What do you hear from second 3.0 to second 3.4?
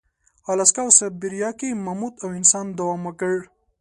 وکړ.